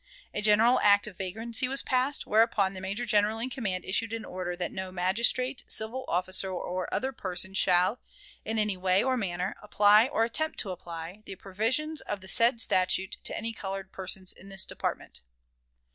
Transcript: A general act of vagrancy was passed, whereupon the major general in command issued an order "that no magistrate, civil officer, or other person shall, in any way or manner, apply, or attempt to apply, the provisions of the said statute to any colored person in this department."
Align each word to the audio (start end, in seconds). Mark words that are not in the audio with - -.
A 0.33 0.41
general 0.41 0.79
act 0.79 1.05
of 1.05 1.15
vagrancy 1.15 1.67
was 1.67 1.83
passed, 1.83 2.25
whereupon 2.25 2.73
the 2.73 2.81
major 2.81 3.05
general 3.05 3.37
in 3.37 3.51
command 3.51 3.85
issued 3.85 4.13
an 4.13 4.25
order 4.25 4.55
"that 4.55 4.71
no 4.71 4.91
magistrate, 4.91 5.63
civil 5.67 6.05
officer, 6.07 6.49
or 6.51 6.91
other 6.91 7.11
person 7.11 7.53
shall, 7.53 7.99
in 8.43 8.57
any 8.57 8.77
way 8.77 9.03
or 9.03 9.15
manner, 9.15 9.55
apply, 9.61 10.07
or 10.07 10.23
attempt 10.23 10.57
to 10.61 10.71
apply, 10.71 11.21
the 11.27 11.35
provisions 11.35 12.01
of 12.01 12.21
the 12.21 12.27
said 12.27 12.59
statute 12.59 13.17
to 13.23 13.37
any 13.37 13.53
colored 13.53 13.91
person 13.91 14.25
in 14.37 14.49
this 14.49 14.65
department." 14.65 15.21